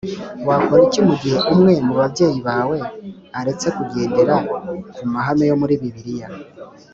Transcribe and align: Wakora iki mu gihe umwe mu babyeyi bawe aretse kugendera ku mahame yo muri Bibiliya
Wakora 0.47 0.81
iki 0.87 0.99
mu 1.07 1.13
gihe 1.21 1.37
umwe 1.53 1.73
mu 1.85 1.93
babyeyi 1.99 2.39
bawe 2.47 2.77
aretse 3.39 3.67
kugendera 3.77 4.35
ku 4.95 5.03
mahame 5.13 5.43
yo 5.49 5.55
muri 5.61 5.75
Bibiliya 5.81 6.27